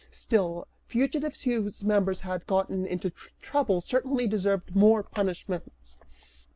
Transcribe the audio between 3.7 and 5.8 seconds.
certainly deserved some punishment.